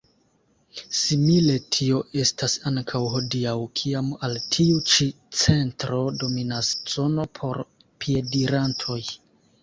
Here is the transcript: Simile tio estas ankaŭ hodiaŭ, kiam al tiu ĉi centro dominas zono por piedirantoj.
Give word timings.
Simile 0.99 1.55
tio 1.73 1.97
estas 2.21 2.55
ankaŭ 2.69 3.01
hodiaŭ, 3.15 3.53
kiam 3.81 4.07
al 4.27 4.39
tiu 4.55 4.79
ĉi 4.93 5.07
centro 5.41 5.99
dominas 6.23 6.71
zono 6.95 7.27
por 7.41 7.61
piedirantoj. 8.05 8.99